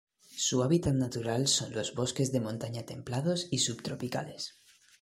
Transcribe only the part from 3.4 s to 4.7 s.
y subtropicales.